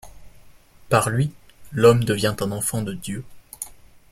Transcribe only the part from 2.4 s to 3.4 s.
un enfant de Dieu.